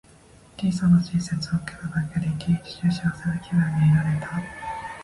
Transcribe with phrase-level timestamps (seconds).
[0.57, 4.41] 小さな親切を受けただけで、一日中幸せな気分でいられた。